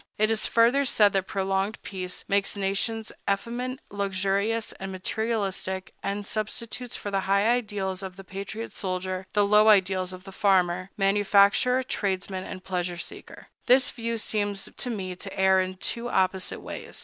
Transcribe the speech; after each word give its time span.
It 0.17 0.31
is 0.31 0.47
further 0.47 0.83
said 0.83 1.13
that 1.13 1.27
prolonged 1.27 1.79
peace 1.83 2.25
makes 2.27 2.57
nations 2.57 3.11
effeminate, 3.29 3.81
luxurious, 3.91 4.71
and 4.79 4.91
materialistic, 4.91 5.93
and 6.01 6.25
substitutes 6.25 6.95
for 6.95 7.11
the 7.11 7.19
high 7.29 7.47
ideals 7.47 8.01
of 8.01 8.15
the 8.15 8.23
patriot 8.23 8.71
soldier 8.71 9.27
the 9.33 9.45
low 9.45 9.67
ideals 9.67 10.11
of 10.11 10.23
the 10.23 10.31
farmer, 10.31 10.89
manufacturer, 10.97 11.83
tradesman, 11.83 12.45
and 12.45 12.63
pleasure 12.63 12.97
seeker. 12.97 13.49
This 13.67 13.91
view 13.91 14.17
seems 14.17 14.69
to 14.75 14.89
me 14.89 15.15
to 15.15 15.39
err 15.39 15.61
in 15.61 15.75
two 15.75 16.09
opposite 16.09 16.61
ways. 16.61 16.99